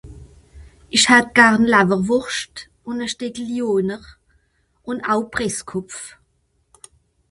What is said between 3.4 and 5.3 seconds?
Lyoner un au